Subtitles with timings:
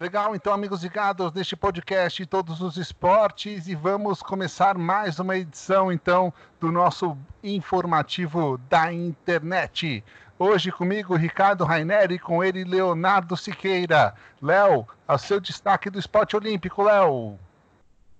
[0.00, 5.36] Legal, então, amigos ligados neste podcast de todos os esportes e vamos começar mais uma
[5.36, 10.02] edição, então, do nosso informativo da internet.
[10.36, 14.14] Hoje comigo, Ricardo Raineri, com ele, Leonardo Siqueira.
[14.42, 17.38] Léo, o seu destaque do esporte olímpico, Léo.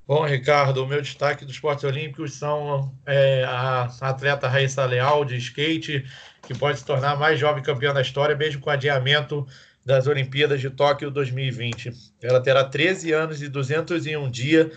[0.06, 5.36] Bom, Ricardo, o meu destaque dos esportes olímpicos são é, a atleta Raíssa Leal, de
[5.38, 6.04] skate,
[6.43, 9.45] que pode se tornar a mais jovem campeã da história, mesmo com adiamento
[9.84, 11.92] das Olimpíadas de Tóquio 2020.
[12.22, 14.72] Ela terá 13 anos e 201 dias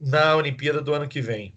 [0.00, 1.54] na Olimpíada do ano que vem.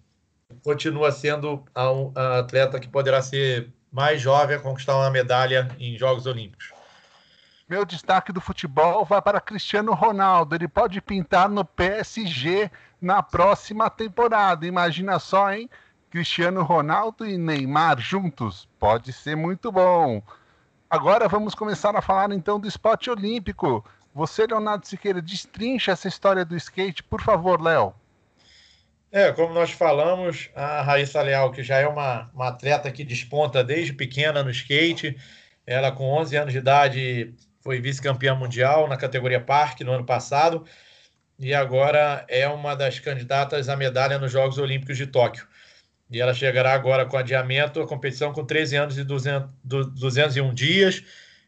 [0.64, 6.26] Continua sendo a, atleta que poderá ser mais jovem a conquistar uma medalha em Jogos
[6.26, 6.72] Olímpicos.
[7.70, 10.56] Meu destaque do futebol vai para Cristiano Ronaldo.
[10.56, 12.70] Ele pode pintar no PSG
[13.00, 14.66] na próxima temporada.
[14.66, 15.70] Imagina só, hein?
[16.10, 18.68] Cristiano Ronaldo e Neymar juntos.
[18.78, 20.22] Pode ser muito bom.
[20.92, 23.82] Agora vamos começar a falar então do esporte olímpico.
[24.14, 27.94] Você, Leonardo Siqueira, destrincha essa história do skate, por favor, Léo.
[29.10, 33.64] É, como nós falamos, a Raíssa Leal, que já é uma, uma atleta que desponta
[33.64, 35.18] desde pequena no skate,
[35.66, 40.66] ela com 11 anos de idade foi vice-campeã mundial na categoria Parque no ano passado
[41.40, 45.48] e agora é uma das candidatas à medalha nos Jogos Olímpicos de Tóquio.
[46.12, 51.04] E ela chegará agora com adiamento à competição com 13 anos e 200, 201 dias.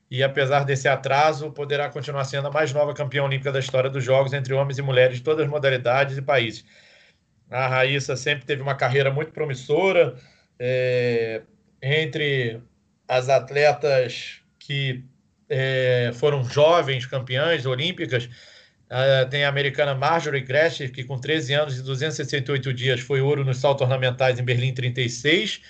[0.10, 4.04] E apesar desse atraso, poderá continuar sendo a mais nova campeã olímpica da história dos
[4.04, 6.64] Jogos entre homens e mulheres de todas as modalidades e países.
[7.50, 10.16] A Raíssa sempre teve uma carreira muito promissora.
[10.58, 11.42] É,
[11.82, 12.62] entre
[13.08, 15.04] as atletas que
[15.50, 18.30] é, foram jovens campeãs olímpicas,
[18.94, 23.44] Uh, tem a americana Marjorie Gresser, que com 13 anos e 268 dias foi ouro
[23.44, 25.62] nos saltos ornamentais em Berlim 36.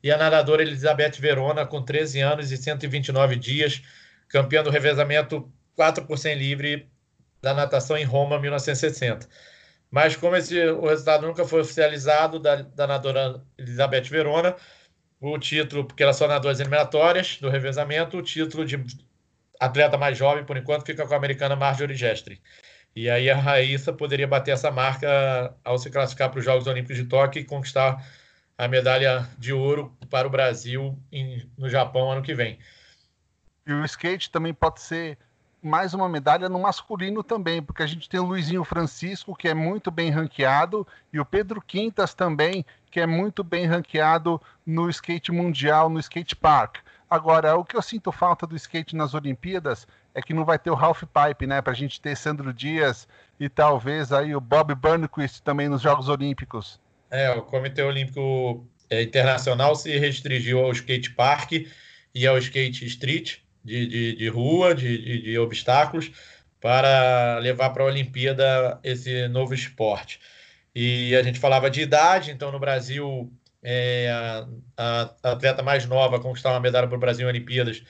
[0.00, 3.82] E a nadadora Elizabeth Verona, com 13 anos e 129 dias,
[4.28, 6.88] campeã do revezamento 4 por 100 livre
[7.42, 9.28] da natação em Roma, 1960.
[9.90, 14.54] Mas como esse, o resultado nunca foi oficializado da, da nadadora Elizabeth Verona,
[15.20, 18.76] o título, porque ela só nadou as eliminatórias do revezamento, o título de
[19.58, 22.40] atleta mais jovem, por enquanto, fica com a americana Marjorie Gestri.
[22.94, 26.96] E aí a Raíssa poderia bater essa marca ao se classificar para os Jogos Olímpicos
[26.96, 28.04] de Tóquio e conquistar
[28.56, 32.58] a medalha de ouro para o Brasil em, no Japão ano que vem.
[33.66, 35.16] E o skate também pode ser
[35.62, 39.54] mais uma medalha no masculino também, porque a gente tem o Luizinho Francisco, que é
[39.54, 45.30] muito bem ranqueado, e o Pedro Quintas também, que é muito bem ranqueado no skate
[45.30, 46.78] mundial, no skate park.
[47.10, 50.70] Agora, o que eu sinto falta do skate nas Olimpíadas é que não vai ter
[50.70, 51.62] o Ralph Pipe, né?
[51.62, 53.08] Pra gente ter Sandro Dias
[53.40, 56.78] e talvez aí o Bob Burnquist também nos Jogos Olímpicos.
[57.10, 61.52] É, o Comitê Olímpico é, Internacional se restringiu ao skate park
[62.14, 66.10] e ao skate street, de, de, de rua, de, de, de obstáculos,
[66.60, 70.20] para levar para a Olimpíada esse novo esporte.
[70.74, 73.32] E a gente falava de idade, então no Brasil
[73.62, 74.48] é, a,
[75.22, 77.82] a, atleta mais nova a conquistar uma medalha para o Brasil em Olimpíadas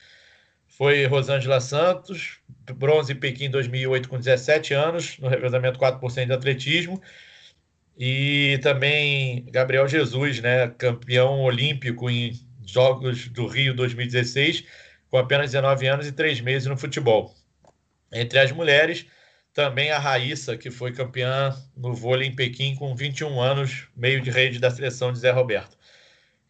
[0.67, 2.39] foi Rosângela Santos,
[2.75, 7.01] bronze em Pequim 2008 com 17 anos, no revezamento 4% de atletismo.
[7.97, 12.31] E também Gabriel Jesus, né, campeão olímpico em
[12.65, 14.63] Jogos do Rio 2016,
[15.09, 17.35] com apenas 19 anos e 3 meses no futebol.
[18.13, 19.05] Entre as mulheres,
[19.53, 24.29] também a Raíssa, que foi campeã no vôlei em Pequim com 21 anos, meio de
[24.29, 25.77] rede da seleção de Zé Roberto.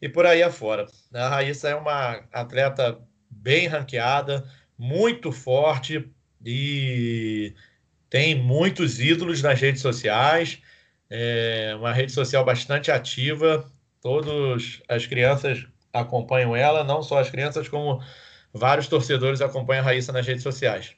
[0.01, 0.85] E por aí afora.
[1.13, 2.99] A Raíssa é uma atleta
[3.29, 6.09] bem ranqueada, muito forte
[6.45, 7.53] e
[8.09, 10.61] tem muitos ídolos nas redes sociais.
[11.09, 13.69] É uma rede social bastante ativa.
[14.01, 18.01] Todas as crianças acompanham ela, não só as crianças, como
[18.53, 20.95] vários torcedores acompanham a Raíssa nas redes sociais.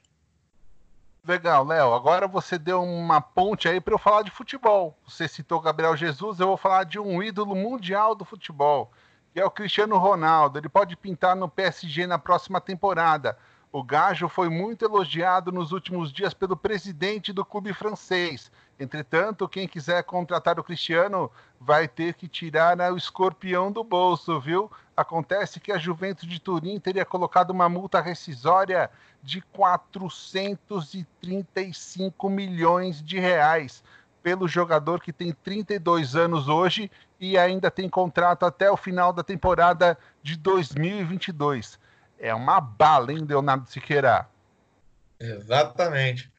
[1.24, 1.94] Legal, Léo.
[1.94, 4.98] Agora você deu uma ponte aí para eu falar de futebol.
[5.06, 8.90] Você citou Gabriel Jesus, eu vou falar de um ídolo mundial do futebol,
[9.32, 10.58] que é o Cristiano Ronaldo.
[10.58, 13.38] Ele pode pintar no PSG na próxima temporada.
[13.70, 18.50] O Gajo foi muito elogiado nos últimos dias pelo presidente do clube francês.
[18.82, 21.30] Entretanto, quem quiser contratar o Cristiano
[21.60, 24.68] vai ter que tirar o escorpião do bolso, viu?
[24.96, 28.90] Acontece que a Juventus de Turim teria colocado uma multa rescisória
[29.22, 33.84] de 435 milhões de reais
[34.20, 36.90] pelo jogador que tem 32 anos hoje
[37.20, 41.78] e ainda tem contrato até o final da temporada de 2022.
[42.18, 44.28] É uma bala, hein, Leonardo Siqueira?
[45.20, 46.31] Exatamente.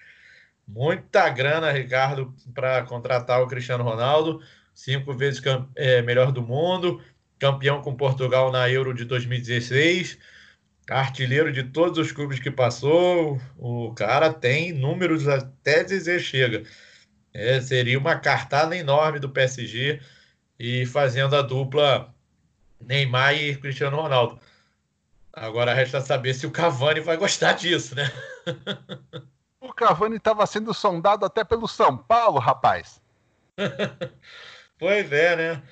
[0.68, 4.42] Muita grana, Ricardo, para contratar o Cristiano Ronaldo.
[4.74, 5.42] Cinco vezes
[5.76, 7.02] é, melhor do mundo,
[7.38, 10.18] campeão com Portugal na Euro de 2016
[10.90, 16.64] artilheiro de todos os clubes que passou, o cara tem números até dizer chega.
[17.34, 20.00] É, seria uma cartada enorme do PSG
[20.60, 22.14] e fazendo a dupla
[22.80, 24.40] Neymar e Cristiano Ronaldo.
[25.32, 28.12] Agora resta saber se o Cavani vai gostar disso, né?
[29.64, 33.02] o Cavani estava sendo sondado até pelo São Paulo, rapaz.
[34.78, 35.64] pois é, né?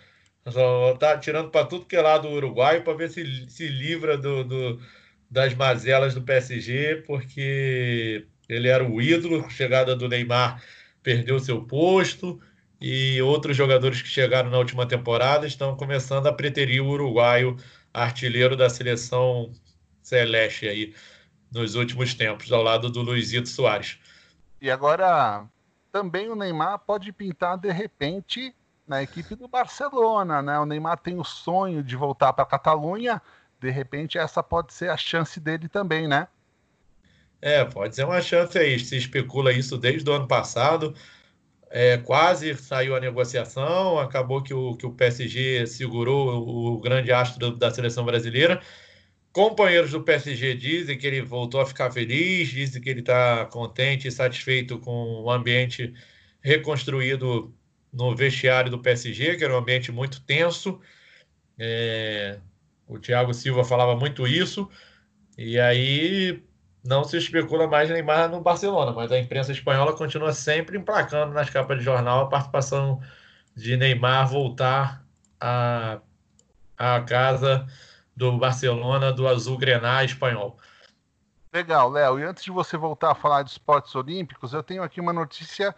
[0.47, 4.17] Só tá tirando para tudo que é lá do Uruguai para ver se se livra
[4.17, 4.81] do, do,
[5.29, 10.63] das mazelas do PSG, porque ele era o ídolo, chegada do Neymar
[11.03, 12.39] perdeu seu posto
[12.79, 17.57] e outros jogadores que chegaram na última temporada estão começando a preterir o uruguaio
[17.93, 19.51] artilheiro da seleção
[20.01, 20.93] celeste aí
[21.51, 23.99] nos últimos tempos, ao lado do Luizito Soares.
[24.61, 25.45] E agora
[25.91, 28.55] também o Neymar pode pintar de repente
[28.87, 30.57] na equipe do Barcelona, né?
[30.59, 33.21] O Neymar tem o sonho de voltar para a Catalunha,
[33.59, 36.27] de repente essa pode ser a chance dele também, né?
[37.41, 38.79] É, pode ser uma chance aí.
[38.79, 40.93] Se especula isso desde o ano passado.
[41.69, 47.11] É, quase saiu a negociação, acabou que o, que o PSG segurou o, o grande
[47.11, 48.61] astro da seleção brasileira.
[49.33, 54.07] Companheiros do PSG dizem que ele voltou a ficar feliz, dizem que ele está contente
[54.07, 55.93] e satisfeito com o ambiente
[56.41, 57.53] reconstruído
[57.93, 60.81] no vestiário do PSG, que era um ambiente muito tenso.
[61.57, 62.39] É,
[62.87, 64.69] o Thiago Silva falava muito isso.
[65.37, 66.43] E aí
[66.83, 71.49] não se especula mais Neymar no Barcelona, mas a imprensa espanhola continua sempre emplacando nas
[71.49, 73.01] capas de jornal a participação
[73.55, 75.05] de Neymar voltar
[75.39, 76.01] à,
[76.77, 77.65] à casa
[78.29, 80.55] do Barcelona, do Azul Grená espanhol.
[81.51, 82.19] Legal, Léo.
[82.19, 85.75] E antes de você voltar a falar de esportes olímpicos, eu tenho aqui uma notícia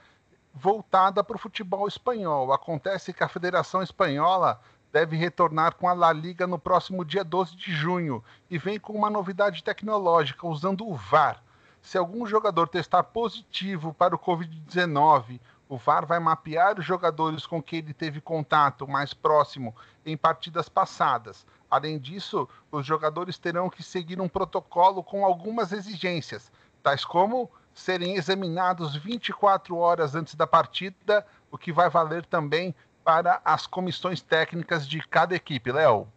[0.53, 2.51] voltada para o futebol espanhol.
[2.51, 4.59] Acontece que a Federação Espanhola
[4.91, 8.91] deve retornar com a La Liga no próximo dia 12 de junho e vem com
[8.91, 11.41] uma novidade tecnológica usando o VAR.
[11.81, 17.63] Se algum jogador testar positivo para o Covid-19, o VAR vai mapear os jogadores com
[17.63, 19.73] quem ele teve contato mais próximo
[20.05, 21.45] em partidas passadas.
[21.73, 26.51] Além disso, os jogadores terão que seguir um protocolo com algumas exigências,
[26.83, 33.41] tais como serem examinados 24 horas antes da partida, o que vai valer também para
[33.43, 36.07] as comissões técnicas de cada equipe, Léo.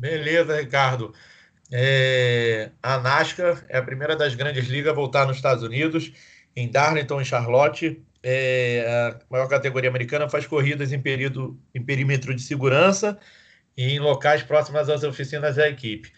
[0.00, 1.14] Beleza, Ricardo.
[1.70, 6.12] É, a NASCAR é a primeira das grandes ligas a voltar nos Estados Unidos,
[6.56, 8.04] em Darlington, em Charlotte.
[8.20, 13.16] É, a maior categoria americana faz corridas em, período, em perímetro de segurança
[13.76, 16.12] e em locais próximos às oficinas da equipe.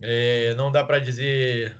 [0.00, 1.76] É, não dá para dizer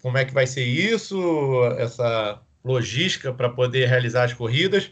[0.00, 4.90] como é que vai ser isso, essa logística para poder realizar as corridas.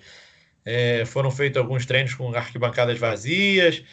[0.65, 3.85] É, foram feitos alguns treinos com arquibancadas vazias.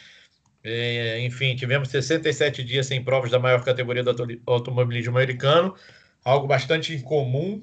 [0.62, 5.74] É, enfim, tivemos 67 dias sem provas da maior categoria do automobilismo americano,
[6.24, 7.62] algo bastante incomum,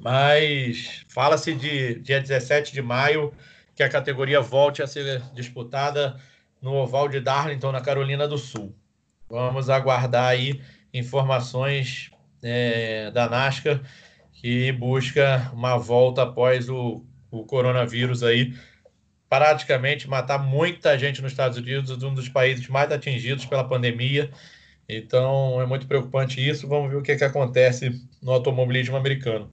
[0.00, 3.32] mas fala-se de dia 17 de maio
[3.74, 6.20] que a categoria volte a ser disputada
[6.60, 8.74] no oval de Darlington, na Carolina do Sul.
[9.28, 10.60] Vamos aguardar aí
[10.92, 12.10] informações
[12.42, 13.80] é, da NASCAR
[14.32, 18.54] que busca uma volta após o o coronavírus aí
[19.28, 24.30] praticamente matar muita gente nos Estados Unidos, um dos países mais atingidos pela pandemia.
[24.88, 26.66] Então é muito preocupante isso.
[26.66, 27.90] Vamos ver o que, que acontece
[28.22, 29.52] no automobilismo americano.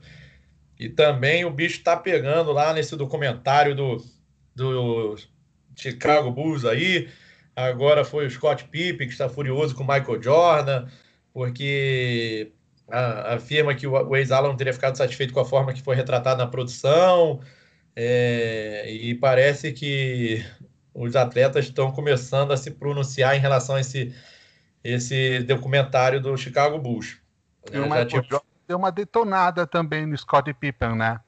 [0.80, 3.97] E também o bicho está pegando lá nesse documentário do,
[4.56, 5.16] do
[5.75, 7.09] Chicago Bulls aí.
[7.55, 10.87] Agora foi o Scott Pippen que está furioso com o Michael Jordan,
[11.33, 12.51] porque
[12.87, 17.39] afirma que o ex-Alan teria ficado satisfeito com a forma que foi retratado na produção.
[17.95, 20.45] É, e parece que
[20.94, 24.13] os atletas estão começando a se pronunciar em relação a esse,
[24.83, 27.17] esse documentário do Chicago Bulls.
[27.71, 28.45] E o Michael tipo...
[28.67, 31.19] deu uma detonada também no Scott Pippen, né?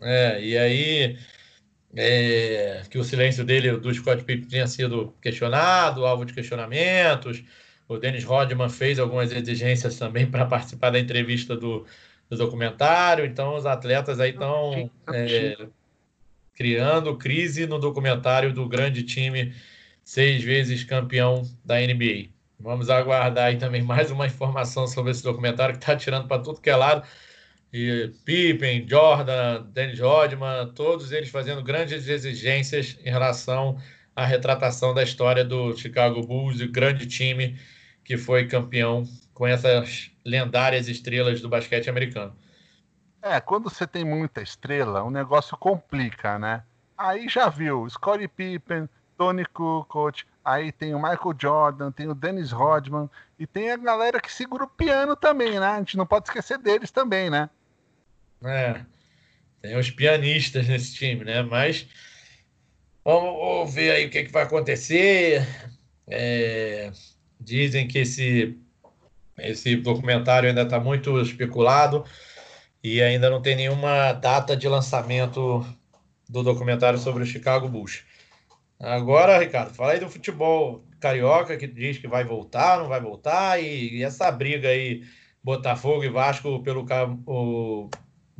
[0.00, 1.18] É, e aí
[1.96, 7.42] é, que o silêncio dele, do Scott Pippen, tinha sido questionado, alvo de questionamentos.
[7.88, 11.84] O Dennis Rodman fez algumas exigências também para participar da entrevista do,
[12.28, 13.24] do documentário.
[13.24, 15.56] Então, os atletas aí estão é,
[16.54, 19.52] criando crise no documentário do grande time,
[20.04, 22.28] seis vezes campeão da NBA.
[22.58, 26.60] Vamos aguardar aí também mais uma informação sobre esse documentário que está tirando para tudo
[26.60, 27.02] que é lado.
[27.72, 33.78] E Pippen, Jordan, Dennis Rodman, todos eles fazendo grandes exigências em relação
[34.14, 37.56] à retratação da história do Chicago Bulls, o grande time
[38.04, 42.34] que foi campeão com essas lendárias estrelas do basquete americano.
[43.22, 46.64] É, quando você tem muita estrela, o negócio complica, né?
[46.98, 52.50] Aí já viu, Scottie Pippen, Tony Kukoc, aí tem o Michael Jordan, tem o Dennis
[52.50, 53.08] Rodman
[53.38, 55.66] e tem a galera que segura o piano também, né?
[55.66, 57.48] A gente não pode esquecer deles também, né?
[58.44, 58.80] É,
[59.60, 61.42] tem os pianistas nesse time, né?
[61.42, 61.86] Mas
[63.04, 65.46] vamos ver aí o que, é que vai acontecer.
[66.08, 66.90] É,
[67.38, 68.58] dizem que esse,
[69.38, 72.04] esse documentário ainda está muito especulado
[72.82, 75.64] e ainda não tem nenhuma data de lançamento
[76.28, 78.02] do documentário sobre o Chicago Bulls.
[78.78, 83.62] Agora, Ricardo, fala aí do futebol carioca que diz que vai voltar, não vai voltar,
[83.62, 85.02] e, e essa briga aí,
[85.42, 86.86] Botafogo e Vasco pelo
[87.26, 87.90] o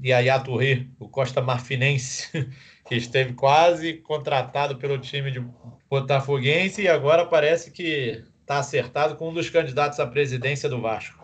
[0.02, 2.50] Yaya Touré, o Costa Marfinense,
[2.86, 5.44] que esteve quase contratado pelo time de
[5.88, 11.20] Botafoguense e agora parece que está acertado com um dos candidatos à presidência do Vasco.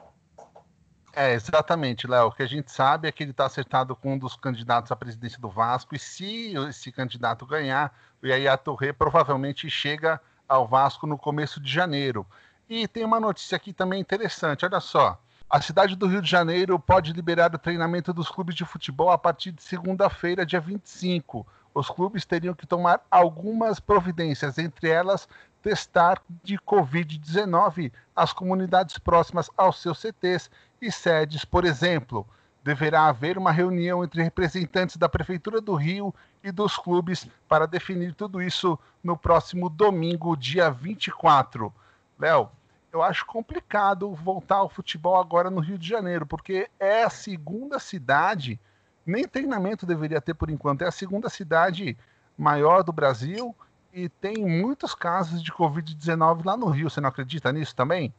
[1.14, 2.26] É, exatamente, Léo.
[2.26, 4.97] O que a gente sabe é que ele está acertado com um dos candidatos à
[4.97, 7.92] presidência do Vasco, e se esse candidato ganhar,
[8.23, 12.26] o Yaya Touré provavelmente chega ao Vasco no começo de janeiro.
[12.68, 15.18] E tem uma notícia aqui também interessante, olha só.
[15.48, 19.16] A cidade do Rio de Janeiro pode liberar o treinamento dos clubes de futebol a
[19.16, 21.46] partir de segunda-feira, dia 25.
[21.72, 25.28] Os clubes teriam que tomar algumas providências, entre elas
[25.62, 30.50] testar de Covid-19 as comunidades próximas aos seus CTs
[30.82, 32.26] e sedes, por exemplo.
[32.64, 36.12] Deverá haver uma reunião entre representantes da Prefeitura do Rio
[36.42, 41.72] e dos clubes para definir tudo isso no próximo domingo, dia 24.
[42.18, 42.50] Léo,
[42.96, 47.78] eu acho complicado voltar ao futebol agora no Rio de Janeiro, porque é a segunda
[47.78, 48.58] cidade,
[49.04, 51.96] nem treinamento deveria ter por enquanto, é a segunda cidade
[52.38, 53.54] maior do Brasil
[53.92, 56.88] e tem muitos casos de Covid-19 lá no Rio.
[56.88, 58.12] Você não acredita nisso também?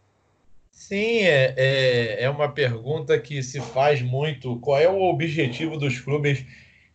[0.72, 4.60] Sim, é, é, é, uma pergunta que se faz muito.
[4.60, 6.46] Qual é o objetivo dos clubes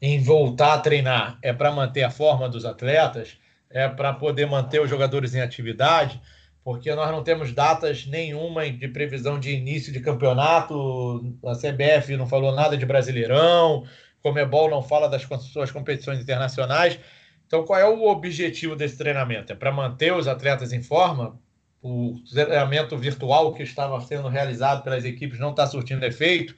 [0.01, 1.37] em voltar a treinar?
[1.43, 3.39] É para manter a forma dos atletas?
[3.69, 6.21] É para poder manter os jogadores em atividade?
[6.65, 11.37] Porque nós não temos datas nenhuma de previsão de início de campeonato.
[11.45, 13.85] A CBF não falou nada de Brasileirão,
[14.23, 16.99] Comebol não fala das suas competições internacionais.
[17.47, 19.53] Então, qual é o objetivo desse treinamento?
[19.53, 21.39] É para manter os atletas em forma?
[21.83, 26.55] o treinamento virtual que estava sendo realizado pelas equipes não está surtindo efeito.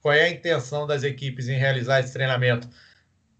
[0.00, 2.68] Qual é a intenção das equipes em realizar esse treinamento?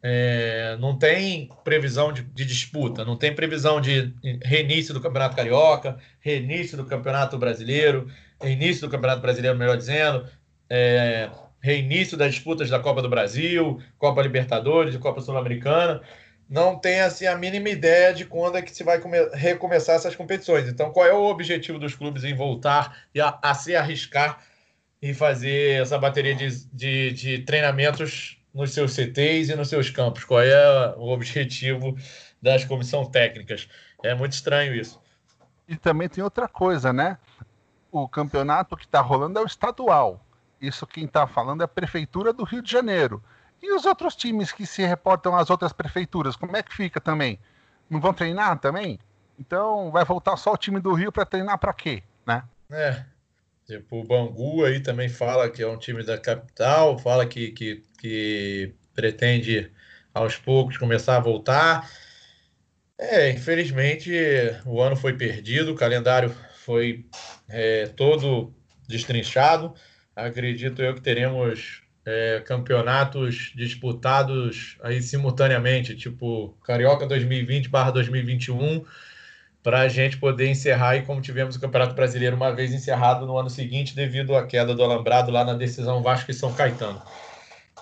[0.05, 5.97] É, não tem previsão de, de, disputa, não tem previsão de reinício do Campeonato Carioca,
[6.19, 8.09] reinício do Campeonato Brasileiro,
[8.41, 10.27] reinício do Campeonato Brasileiro, melhor dizendo,
[10.69, 11.31] é,
[11.61, 16.03] reinício das disputas da Copa do Brasil, Copa Libertadores Copa Sul-Americana
[16.53, 19.01] não tem assim a mínima ideia de quando é que se vai
[19.33, 20.69] recomeçar essas competições.
[20.69, 24.39] Então, qual é o objetivo dos clubes em voltar e a, a se arriscar
[25.01, 30.25] e fazer essa bateria de, de, de, treinamentos nos seus CTs e nos seus campos?
[30.25, 31.97] Qual é o objetivo
[32.41, 33.69] das comissões técnicas?
[34.03, 35.01] É muito estranho isso.
[35.69, 37.19] E também tem outra coisa, né?
[37.91, 40.25] O campeonato que está rolando é o estadual.
[40.61, 43.23] Isso quem está falando é a Prefeitura do Rio de Janeiro.
[43.63, 47.39] E os outros times que se reportam às outras prefeituras, como é que fica também?
[47.89, 48.99] Não vão treinar também?
[49.39, 52.43] Então vai voltar só o time do Rio para treinar para quê, né?
[52.71, 53.05] É.
[53.73, 57.83] Tipo, o Bangu aí também fala que é um time da capital, fala que, que,
[57.99, 59.73] que pretende
[60.13, 61.91] aos poucos começar a voltar.
[62.99, 64.13] É, infelizmente
[64.67, 67.07] o ano foi perdido, o calendário foi
[67.49, 68.55] é, todo
[68.87, 69.75] destrinchado.
[70.15, 78.85] Acredito eu que teremos é, campeonatos disputados aí simultaneamente, tipo Carioca 2020 2021,
[79.63, 83.37] para a gente poder encerrar aí como tivemos o Campeonato Brasileiro uma vez encerrado no
[83.37, 87.01] ano seguinte devido à queda do alambrado lá na decisão Vasco e São Caetano.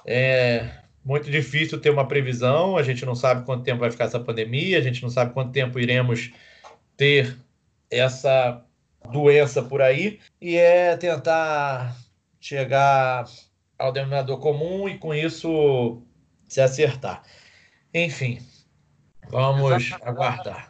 [0.05, 0.69] É
[1.05, 4.79] muito difícil ter uma previsão, a gente não sabe quanto tempo vai ficar essa pandemia,
[4.79, 6.31] a gente não sabe quanto tempo iremos
[6.97, 7.37] ter
[7.91, 8.63] essa
[9.11, 11.97] doença por aí, e é tentar
[12.39, 13.25] chegar
[13.79, 16.03] ao denominador comum e com isso
[16.47, 17.23] se acertar.
[17.95, 18.39] Enfim,
[19.31, 20.70] vamos aguardar.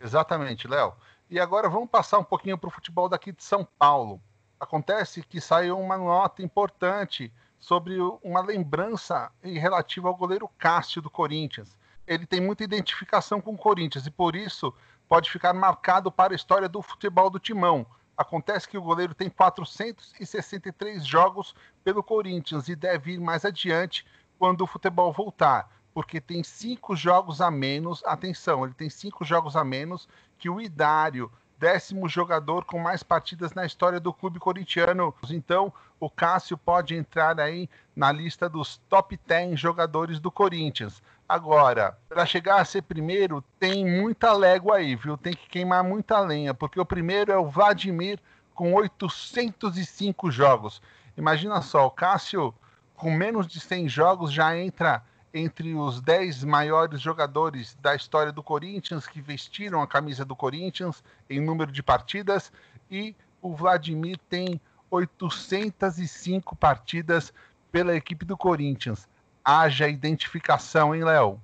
[0.00, 0.94] Exatamente, Léo.
[1.28, 4.20] E agora vamos passar um pouquinho para o futebol daqui de São Paulo.
[4.58, 11.76] Acontece que saiu uma nota importante sobre uma lembrança relativa ao goleiro Cássio do Corinthians.
[12.06, 14.72] Ele tem muita identificação com o Corinthians e por isso
[15.08, 17.86] pode ficar marcado para a história do futebol do Timão,
[18.16, 24.06] Acontece que o goleiro tem 463 jogos pelo Corinthians e deve ir mais adiante
[24.38, 28.04] quando o futebol voltar, porque tem cinco jogos a menos.
[28.04, 30.06] Atenção, ele tem cinco jogos a menos
[30.38, 35.14] que o Idário, décimo jogador com mais partidas na história do clube corintiano.
[35.30, 41.02] Então, o Cássio pode entrar aí na lista dos top 10 jogadores do Corinthians.
[41.26, 45.16] Agora, para chegar a ser primeiro, tem muita légua aí, viu?
[45.16, 48.20] Tem que queimar muita lenha, porque o primeiro é o Vladimir
[48.54, 50.82] com 805 jogos.
[51.16, 52.54] Imagina só, o Cássio
[52.94, 55.02] com menos de 100 jogos já entra
[55.36, 61.04] entre os 10 maiores jogadores da história do Corinthians que vestiram a camisa do Corinthians
[61.28, 62.50] em número de partidas
[62.90, 64.58] e o Vladimir tem
[64.90, 67.34] 805 partidas
[67.70, 69.06] pela equipe do Corinthians.
[69.44, 71.40] Haja identificação, hein, Léo?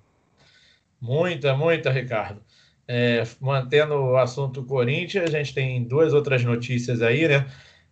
[0.99, 2.41] Muita, muita, Ricardo.
[2.89, 7.47] É, mantendo o assunto Corinthians, a gente tem duas outras notícias aí, né?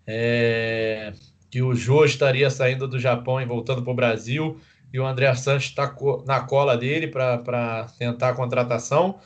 [0.06, 1.12] É,
[1.50, 4.58] que o Jô estaria saindo do Japão e voltando para o Brasil
[4.92, 5.94] e o André Santos está
[6.26, 9.20] na cola dele para tentar a contratação.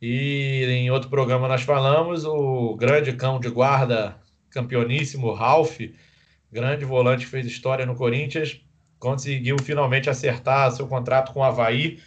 [0.00, 4.16] E em outro programa nós falamos, o grande cão de guarda,
[4.50, 5.78] campeoníssimo, Ralph,
[6.50, 8.60] grande volante fez história no Corinthians,
[8.98, 12.00] conseguiu finalmente acertar seu contrato com o Havaí.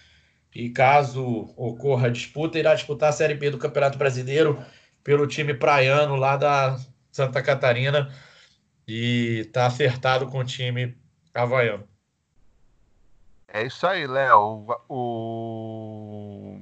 [0.56, 4.64] E caso ocorra a disputa, irá disputar a Série B do Campeonato Brasileiro
[5.04, 6.80] pelo time praiano lá da
[7.12, 8.14] Santa Catarina.
[8.88, 10.96] E está acertado com o time
[11.34, 11.93] havaiano.
[13.54, 14.66] É isso aí, Léo.
[14.90, 16.60] O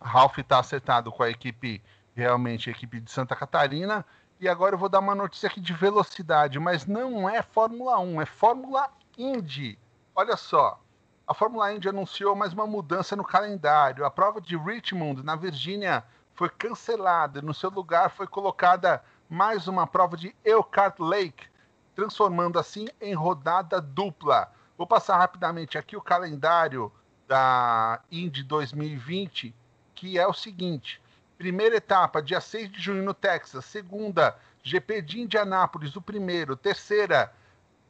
[0.00, 1.82] Ralph está acertado com a equipe,
[2.14, 4.06] realmente, a equipe de Santa Catarina.
[4.38, 8.22] E agora eu vou dar uma notícia aqui de velocidade, mas não é Fórmula 1,
[8.22, 9.76] é Fórmula Indy.
[10.14, 10.80] Olha só,
[11.26, 14.04] a Fórmula Indy anunciou mais uma mudança no calendário.
[14.04, 17.42] A prova de Richmond, na Virgínia, foi cancelada.
[17.42, 21.48] No seu lugar foi colocada mais uma prova de Elkhart Lake,
[21.96, 24.56] transformando assim em rodada dupla.
[24.78, 26.92] Vou passar rapidamente aqui o calendário
[27.26, 29.52] da Indy 2020,
[29.92, 31.02] que é o seguinte:
[31.36, 37.34] primeira etapa, dia 6 de junho no Texas, segunda, GP de Indianápolis, o primeiro, terceira,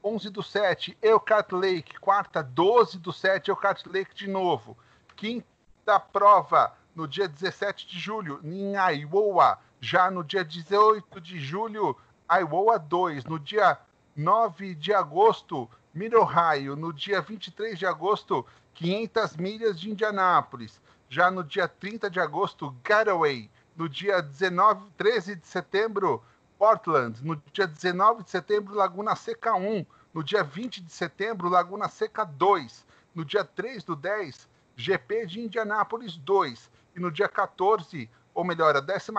[0.02, 4.74] 11 do 7, Elkhart Lake, quarta, 12 do 7, Elkhart Lake de novo,
[5.14, 11.94] quinta prova, no dia 17 de julho, em Iowa, já no dia 18 de julho,
[12.32, 13.78] Iowa 2, no dia
[14.16, 20.80] 9 de agosto, Mid Ohio, no dia 23 de agosto, 500 milhas de Indianápolis.
[21.08, 23.50] Já no dia 30 de agosto, Gateway.
[23.74, 26.22] No dia 19, 13 de setembro,
[26.58, 27.24] Portland.
[27.24, 29.86] No dia 19 de setembro, Laguna Seca 1.
[30.12, 32.84] No dia 20 de setembro, Laguna Seca 2.
[33.14, 36.70] No dia 3 do 10, GP de Indianápolis 2.
[36.94, 39.10] E no dia 14, ou melhor, a 14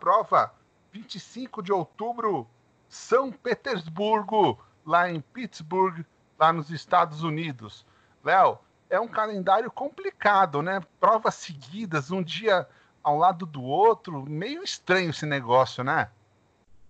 [0.00, 0.52] prova,
[0.90, 2.48] 25 de outubro,
[2.88, 6.04] São Petersburgo, lá em Pittsburgh,
[6.38, 7.84] lá nos Estados Unidos.
[8.24, 8.58] Léo,
[8.90, 10.80] é um calendário complicado, né?
[11.00, 12.66] Provas seguidas, um dia
[13.02, 16.08] ao lado do outro, meio estranho esse negócio, né?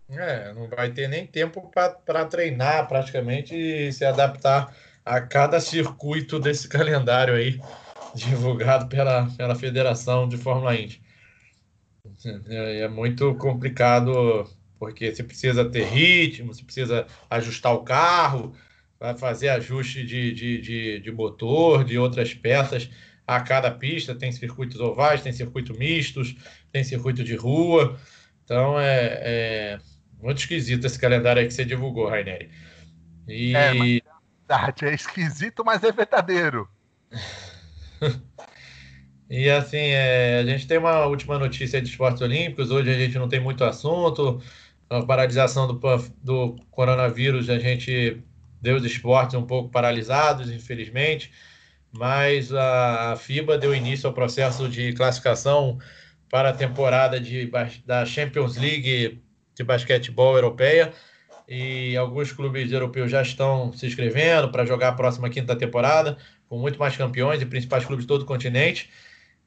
[0.08, 6.38] É, não vai ter nem tempo para treinar praticamente e se adaptar a cada circuito
[6.38, 7.60] desse calendário aí,
[8.14, 11.02] divulgado pela, pela Federação de Fórmula Indy.
[12.48, 14.46] É, é muito complicado
[14.78, 18.54] porque você precisa ter ritmo, você precisa ajustar o carro,
[19.04, 22.88] vai fazer ajuste de, de, de, de motor, de outras peças
[23.26, 24.14] a cada pista.
[24.14, 26.34] Tem circuitos ovais, tem circuito mistos,
[26.72, 28.00] tem circuito de rua.
[28.44, 29.78] Então é, é
[30.22, 32.48] muito esquisito esse calendário aí que você divulgou, Raineri.
[33.28, 33.54] E...
[33.54, 36.66] É, mas é, é esquisito, mas é verdadeiro.
[39.28, 42.70] e assim, é, a gente tem uma última notícia de esportes olímpicos.
[42.70, 44.40] Hoje a gente não tem muito assunto.
[44.88, 45.78] A paralisação do,
[46.22, 48.24] do coronavírus, a gente
[48.64, 51.30] deu os esportes um pouco paralisados, infelizmente,
[51.92, 55.78] mas a FIBA deu início ao processo de classificação
[56.30, 57.50] para a temporada de,
[57.84, 59.22] da Champions League
[59.54, 60.92] de basquetebol europeia
[61.46, 66.16] e alguns clubes europeus já estão se inscrevendo para jogar a próxima quinta temporada,
[66.48, 68.88] com muito mais campeões e principais clubes de todo o continente.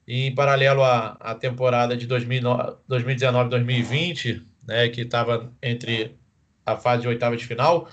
[0.07, 6.15] E em paralelo à, à temporada de 2019-2020, né, que estava entre
[6.63, 7.89] a fase de oitava de final,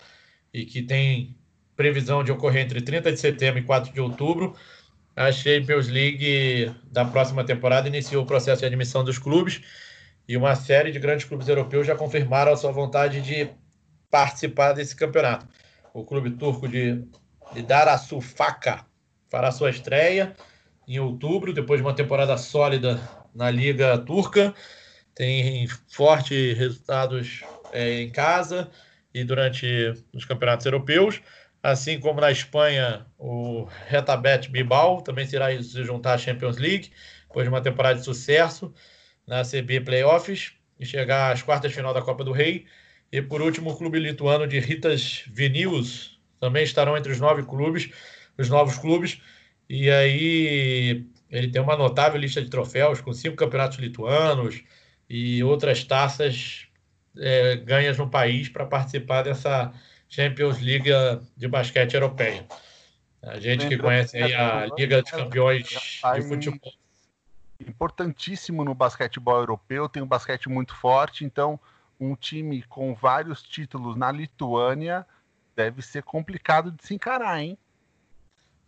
[0.55, 1.37] e que tem
[1.75, 4.55] previsão de ocorrer entre 30 de setembro e 4 de outubro.
[5.17, 9.61] A Champions League da próxima temporada iniciou o processo de admissão dos clubes
[10.29, 13.51] e uma série de grandes clubes europeus já confirmaram a sua vontade de
[14.09, 15.47] participar desse campeonato.
[15.93, 17.05] O clube turco de,
[17.53, 17.63] de
[19.29, 20.35] fará sua estreia
[20.87, 23.01] em outubro, depois de uma temporada sólida
[23.35, 24.55] na Liga Turca.
[25.15, 28.71] Tem fortes resultados é, em casa
[29.15, 31.23] e durante os campeonatos europeus.
[31.63, 36.91] Assim como na Espanha, o Retabet Bilbao também será se juntar à Champions League,
[37.29, 38.75] depois de uma temporada de sucesso.
[39.27, 42.67] na CB Playoffs e chegar às quartas de final da Copa do Rei.
[43.11, 47.89] E por último, o clube lituano de Ritas Vinils também estarão entre os nove clubes,
[48.37, 49.21] os novos clubes.
[49.69, 54.63] E aí ele tem uma notável lista de troféus com cinco campeonatos lituanos
[55.09, 56.69] e outras taças
[57.19, 59.73] é, ganhas no país para participar dessa
[60.09, 60.91] Champions League
[61.37, 62.47] de basquete europeia.
[63.23, 66.73] A gente que conhece aí a Liga dos Campeões de Futebol.
[67.61, 71.59] Importantíssimo no basquetebol europeu, tem um basquete muito forte, então
[71.99, 75.07] um time com vários títulos na Lituânia
[75.57, 77.57] deve ser complicado de se encarar, hein?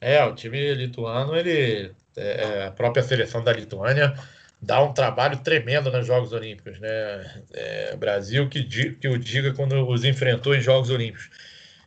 [0.01, 4.15] É, o time lituano, ele é, é, a própria seleção da Lituânia
[4.61, 7.43] dá um trabalho tremendo nos Jogos Olímpicos, né?
[7.53, 11.31] É, Brasil que, que o diga quando os enfrentou em Jogos Olímpicos.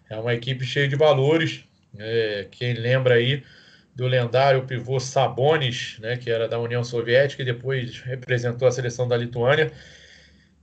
[0.10, 1.64] É uma equipe cheia de valores.
[1.98, 3.44] É, quem lembra aí
[3.96, 9.08] do lendário pivô Sabonis, né, que era da União Soviética e depois representou a seleção
[9.08, 9.72] da Lituânia,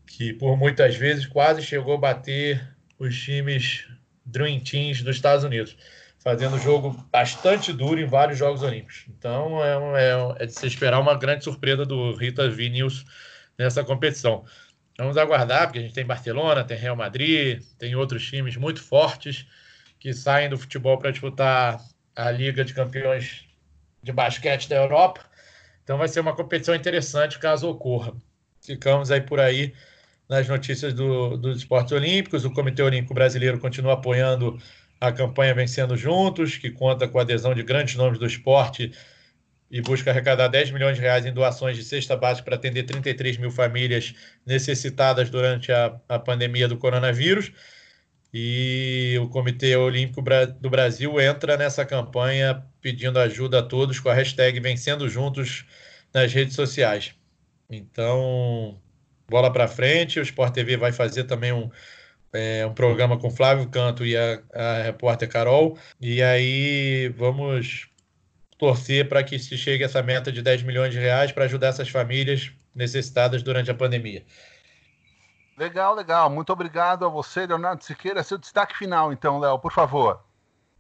[0.07, 2.67] que por muitas vezes quase chegou a bater
[2.99, 3.87] os times
[4.25, 5.77] Dream Teams dos Estados Unidos
[6.27, 9.05] fazendo jogo bastante duro em vários Jogos Olímpicos.
[9.17, 13.05] Então é, é, é de se esperar uma grande surpresa do Rita Vinius
[13.57, 14.45] nessa competição.
[14.99, 19.47] Vamos aguardar, porque a gente tem Barcelona, tem Real Madrid, tem outros times muito fortes
[20.01, 21.81] que saem do futebol para disputar
[22.17, 23.45] a Liga de Campeões
[24.03, 25.21] de Basquete da Europa.
[25.85, 28.13] Então vai ser uma competição interessante caso ocorra.
[28.61, 29.73] Ficamos aí por aí
[30.29, 32.45] nas notícias do, dos esportes olímpicos.
[32.45, 34.59] O Comitê Olímpico Brasileiro continua apoiando
[35.01, 38.93] a campanha Vencendo Juntos, que conta com a adesão de grandes nomes do esporte
[39.71, 43.37] e busca arrecadar 10 milhões de reais em doações de cesta básica para atender 33
[43.37, 47.53] mil famílias necessitadas durante a, a pandemia do coronavírus.
[48.33, 50.23] E o Comitê Olímpico
[50.61, 55.65] do Brasil entra nessa campanha pedindo ajuda a todos com a hashtag Vencendo Juntos
[56.13, 57.15] nas redes sociais.
[57.69, 58.81] Então,
[59.29, 60.21] bola para frente.
[60.21, 61.71] O Sport TV vai fazer também um,
[62.37, 65.79] é, um programa com Flávio Canto e a, a repórter Carol.
[66.01, 67.89] E aí vamos
[68.59, 71.89] torcer para que se chegue essa meta de 10 milhões de reais para ajudar essas
[71.89, 74.25] famílias necessitadas durante a pandemia.
[75.59, 76.29] Legal, legal.
[76.29, 78.23] Muito obrigado a você, Leonardo Siqueira.
[78.23, 80.21] Seu destaque final, então, Léo, por favor.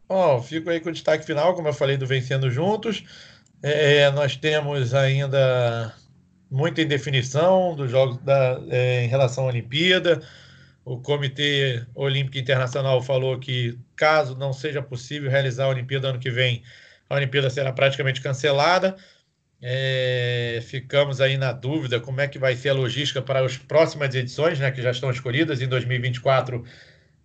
[0.09, 3.03] Bom, fico aí com o destaque final, como eu falei, do Vencendo Juntos.
[3.63, 5.95] É, nós temos ainda
[6.51, 10.23] muita indefinição dos jogos da, é, em relação à Olimpíada.
[10.87, 16.31] O Comitê Olímpico Internacional falou que, caso não seja possível realizar a Olimpíada ano que
[16.31, 16.63] vem,
[17.11, 18.95] a Olimpíada será praticamente cancelada.
[19.61, 24.15] É, ficamos aí na dúvida como é que vai ser a logística para as próximas
[24.15, 25.61] edições, né, que já estão escolhidas.
[25.61, 26.65] Em 2024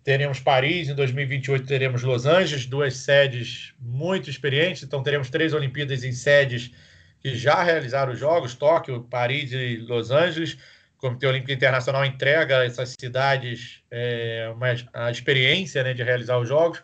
[0.02, 4.82] teremos Paris, em 2028 teremos Los Angeles, duas sedes muito experientes.
[4.82, 6.72] Então teremos três Olimpíadas em sedes
[7.20, 10.58] que já realizaram os jogos: Tóquio, Paris e Los Angeles.
[11.02, 16.48] Comitê Olímpico Internacional entrega a essas cidades é, uma, a experiência né, de realizar os
[16.48, 16.80] jogos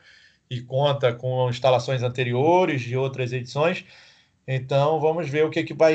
[0.51, 3.85] e conta com instalações anteriores de outras edições.
[4.45, 5.95] Então, vamos ver o que, que vai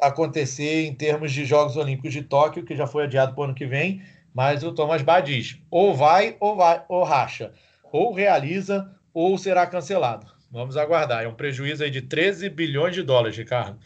[0.00, 3.54] acontecer em termos de Jogos Olímpicos de Tóquio, que já foi adiado para o ano
[3.56, 7.52] que vem, mas o Thomas Bach diz, ou vai ou vai ou racha,
[7.90, 10.28] ou realiza ou será cancelado.
[10.48, 11.24] Vamos aguardar.
[11.24, 13.80] É um prejuízo aí de 13 bilhões de dólares, Ricardo.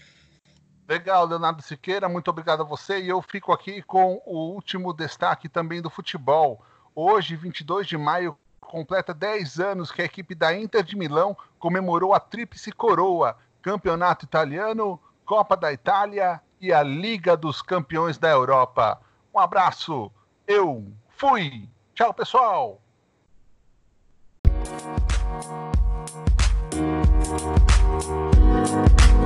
[0.93, 3.01] Legal, Leonardo Siqueira, muito obrigado a você.
[3.01, 6.63] E eu fico aqui com o último destaque também do futebol.
[6.95, 12.13] Hoje, 22 de maio, completa 10 anos que a equipe da Inter de Milão comemorou
[12.13, 19.01] a Tríplice Coroa, Campeonato Italiano, Copa da Itália e a Liga dos Campeões da Europa.
[19.35, 20.13] Um abraço,
[20.47, 21.71] eu fui.
[21.95, 22.83] Tchau, pessoal.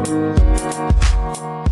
[0.06, 1.15] Thank you.
[1.26, 1.65] Thank you.